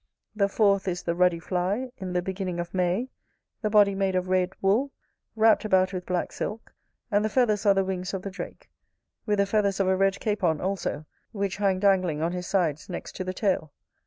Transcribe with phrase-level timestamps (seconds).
[0.35, 3.11] The fourth is the ruddy fly, in the beginning of May:
[3.61, 4.89] the body made of red wool,
[5.35, 6.73] wrapt about with black silk;
[7.11, 8.67] and the feathers are the wings of the drake;
[9.27, 13.15] with the feathers of a red capon also, which hang dangling on his sides next
[13.17, 13.73] to the tail.